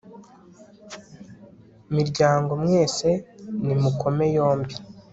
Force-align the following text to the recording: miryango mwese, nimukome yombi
miryango 1.95 2.51
mwese, 2.63 3.09
nimukome 3.65 4.25
yombi 4.35 4.75